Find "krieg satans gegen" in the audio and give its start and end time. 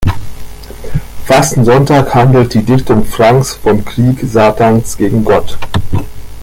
3.85-5.23